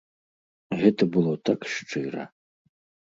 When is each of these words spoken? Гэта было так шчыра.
Гэта 0.79 1.03
было 1.17 1.33
так 1.49 1.59
шчыра. 1.77 2.23